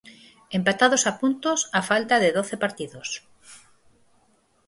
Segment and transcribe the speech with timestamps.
[0.59, 3.09] Empatados a puntos á falta de doce partidos.